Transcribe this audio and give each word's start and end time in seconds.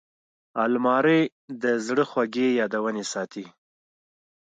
الماري 0.63 1.21
د 1.61 1.63
زړه 1.85 2.03
خوږې 2.11 2.47
یادونې 2.59 3.03
ساتي 3.13 3.45